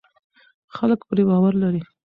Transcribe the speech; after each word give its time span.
خلک 0.75 0.99
پرې 1.09 1.23
باور 1.29 1.53
لري. 1.63 1.81